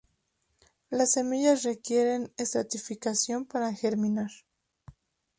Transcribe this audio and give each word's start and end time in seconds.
Las 0.89 1.11
semillas 1.11 1.61
requieren 1.61 2.33
estratificación 2.35 3.45
para 3.45 3.71
germinar. 3.71 4.31